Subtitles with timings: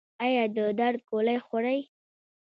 [0.25, 1.79] ایا د درد ګولۍ خورئ؟